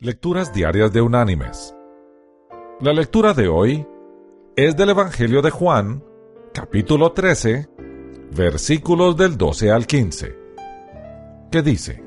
[0.00, 1.74] Lecturas Diarias de Unánimes.
[2.80, 3.84] La lectura de hoy
[4.54, 6.04] es del Evangelio de Juan,
[6.54, 7.68] capítulo 13,
[8.30, 10.38] versículos del 12 al 15,
[11.50, 12.04] que dice,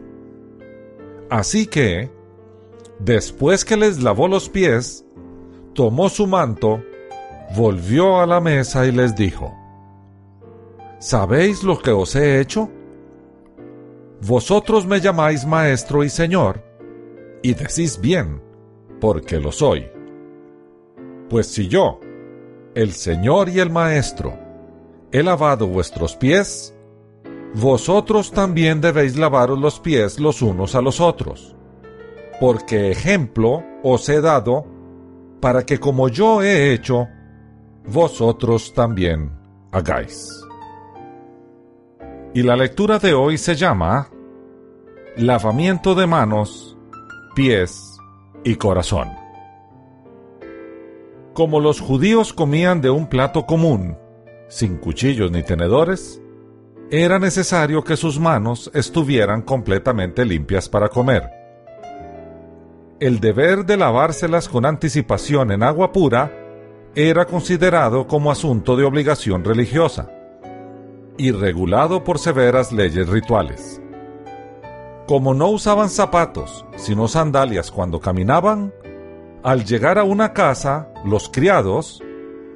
[1.29, 2.09] Así que,
[2.99, 5.05] después que les lavó los pies,
[5.73, 6.81] tomó su manto,
[7.57, 9.53] volvió a la mesa y les dijo,
[10.99, 12.71] ¿Sabéis lo que os he hecho?
[14.21, 16.70] Vosotros me llamáis maestro y señor,
[17.41, 18.41] y decís bien,
[18.99, 19.87] porque lo soy.
[21.29, 21.99] Pues si yo,
[22.75, 24.37] el Señor y el Maestro,
[25.11, 26.73] he lavado vuestros pies,
[27.53, 31.55] vosotros también debéis lavaros los pies los unos a los otros,
[32.39, 34.65] porque ejemplo os he dado
[35.41, 37.07] para que como yo he hecho,
[37.85, 39.31] vosotros también
[39.71, 40.29] hagáis.
[42.33, 44.09] Y la lectura de hoy se llama
[45.17, 46.70] Lavamiento de manos
[47.33, 47.97] pies
[48.43, 49.09] y corazón.
[51.33, 53.97] Como los judíos comían de un plato común,
[54.49, 56.21] sin cuchillos ni tenedores,
[56.89, 61.23] era necesario que sus manos estuvieran completamente limpias para comer.
[62.99, 66.33] El deber de lavárselas con anticipación en agua pura
[66.93, 70.11] era considerado como asunto de obligación religiosa
[71.17, 73.81] y regulado por severas leyes rituales.
[75.07, 78.73] Como no usaban zapatos, sino sandalias cuando caminaban,
[79.43, 82.01] al llegar a una casa, los criados,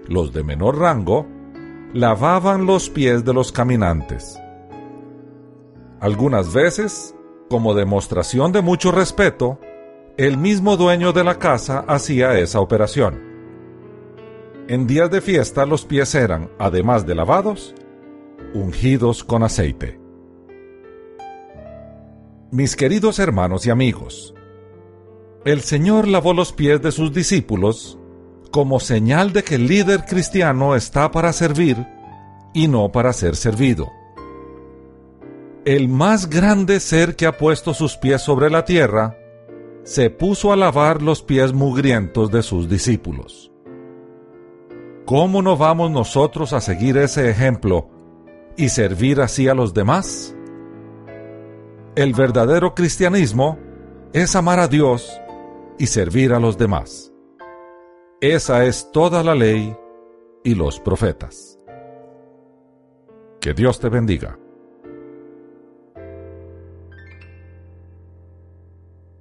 [0.07, 1.25] los de menor rango,
[1.93, 4.39] lavaban los pies de los caminantes.
[5.99, 7.16] Algunas veces,
[7.49, 9.59] como demostración de mucho respeto,
[10.17, 13.21] el mismo dueño de la casa hacía esa operación.
[14.67, 17.75] En días de fiesta los pies eran, además de lavados,
[18.53, 20.05] ungidos con aceite.
[22.56, 24.34] Mis queridos hermanos y amigos,
[25.44, 28.00] el Señor lavó los pies de sus discípulos
[28.50, 31.86] como señal de que el líder cristiano está para servir
[32.53, 33.91] y no para ser servido.
[35.66, 39.18] El más grande ser que ha puesto sus pies sobre la tierra
[39.84, 43.52] se puso a lavar los pies mugrientos de sus discípulos.
[45.03, 47.90] ¿Cómo no vamos nosotros a seguir ese ejemplo
[48.56, 50.35] y servir así a los demás?
[51.95, 53.57] El verdadero cristianismo
[54.11, 55.17] es amar a Dios
[55.79, 57.13] y servir a los demás.
[58.19, 59.73] Esa es toda la ley
[60.44, 61.57] y los profetas.
[63.39, 64.38] Que Dios te bendiga.